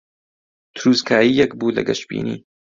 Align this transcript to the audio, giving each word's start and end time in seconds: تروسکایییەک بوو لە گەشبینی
تروسکایییەک 0.77 1.51
بوو 1.59 1.75
لە 1.77 1.81
گەشبینی 1.87 2.37